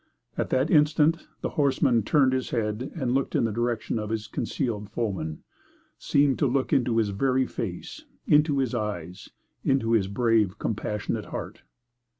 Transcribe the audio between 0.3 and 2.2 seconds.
At that instant the horseman